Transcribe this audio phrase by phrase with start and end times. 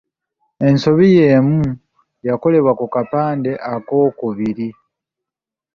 [0.67, 1.59] Ensobi y’emu
[2.27, 4.67] yakolebwa ku kapande akookubiri